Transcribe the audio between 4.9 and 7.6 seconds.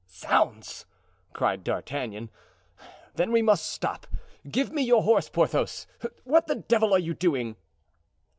horse, Porthos. What the devil are you doing?"